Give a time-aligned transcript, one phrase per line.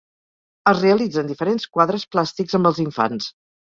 [0.71, 3.35] Es realitzen diferents quadres plàstics amb els infants.